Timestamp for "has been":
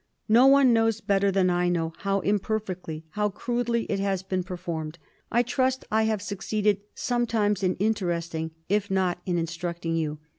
3.99-4.43